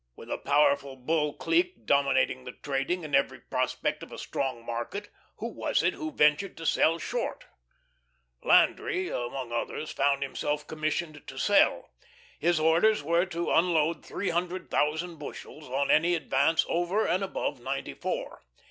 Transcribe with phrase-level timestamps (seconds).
[0.15, 5.11] With a powerful Bull clique dominating the trading and every prospect of a strong market,
[5.37, 7.45] who was it who ventured to sell short?
[8.41, 11.91] Landry among others found himself commissioned to sell.
[12.39, 17.59] His orders were to unload three hundred thousand bushels on any advance over and above
[17.61, 18.41] ninety four.